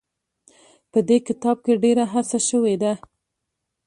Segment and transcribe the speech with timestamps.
[0.91, 2.93] په دې کتاب کې ډېره هڅه شوې ده.